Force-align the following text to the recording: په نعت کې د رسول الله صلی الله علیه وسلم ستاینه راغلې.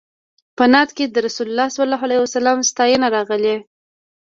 په 0.57 0.63
نعت 0.73 0.89
کې 0.97 1.05
د 1.07 1.15
رسول 1.25 1.47
الله 1.49 1.67
صلی 1.73 1.85
الله 1.87 2.01
علیه 2.07 2.21
وسلم 2.23 2.57
ستاینه 2.71 3.07
راغلې. 3.15 3.55